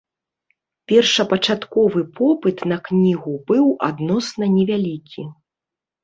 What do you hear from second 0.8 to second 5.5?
Першапачатковы попыт на кнігу быў адносна невялікі.